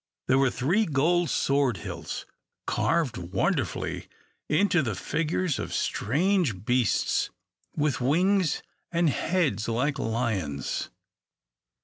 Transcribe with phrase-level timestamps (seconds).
[0.25, 2.25] There were three gold sword hilts,
[2.65, 4.07] carved wonderfully
[4.49, 7.29] into the figures of strange beasts
[7.75, 10.89] with wings, and heads like lions.